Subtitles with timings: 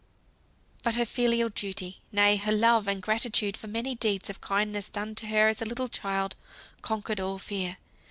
[0.81, 5.13] But her filial duty, nay, her love and gratitude for many deeds of kindness done
[5.13, 6.33] to her as a little child,
[6.81, 7.77] conquered all fear.